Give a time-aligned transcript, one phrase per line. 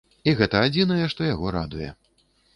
[0.29, 1.93] І гэта адзінае, што яго радуе.